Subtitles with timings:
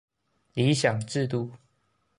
[0.55, 1.51] 理想制度